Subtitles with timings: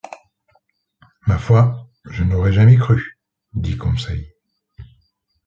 [1.27, 1.69] Ma foi,
[2.05, 3.19] je ne l’aurais jamais cru,
[3.53, 4.33] dit Conseil.